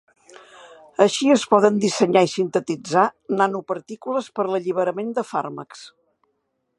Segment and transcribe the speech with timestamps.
[1.03, 3.05] Així es poden dissenyar i sintetitzar
[3.43, 5.89] nanopartícules per a l'alliberament de fàrmacs.